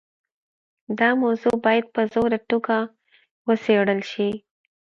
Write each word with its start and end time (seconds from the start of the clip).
دا 0.99 1.09
موضوع 1.23 1.55
باید 1.65 1.85
په 1.95 2.01
ژوره 2.11 2.39
توګه 2.51 2.77
وڅېړل 3.47 3.99
شي. 4.11 4.29